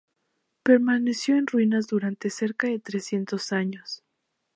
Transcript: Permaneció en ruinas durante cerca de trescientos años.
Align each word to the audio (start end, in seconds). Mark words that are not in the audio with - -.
Permaneció 0.63 1.35
en 1.35 1.45
ruinas 1.45 1.85
durante 1.85 2.31
cerca 2.31 2.65
de 2.67 2.79
trescientos 2.79 3.51
años. 3.51 4.01